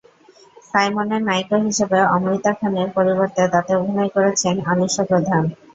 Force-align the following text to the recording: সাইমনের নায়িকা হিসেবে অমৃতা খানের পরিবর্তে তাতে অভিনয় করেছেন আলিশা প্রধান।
সাইমনের 0.69 1.21
নায়িকা 1.23 1.57
হিসেবে 1.67 1.97
অমৃতা 2.15 2.51
খানের 2.53 2.89
পরিবর্তে 2.97 3.41
তাতে 3.53 3.71
অভিনয় 3.75 4.11
করেছেন 4.15 4.55
আলিশা 4.71 5.03
প্রধান। 5.09 5.43